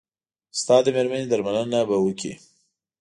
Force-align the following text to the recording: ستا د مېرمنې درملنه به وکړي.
ستا 0.59 0.75
د 0.83 0.87
مېرمنې 0.95 1.25
درملنه 1.31 1.79
به 1.89 1.97
وکړي. 2.01 2.33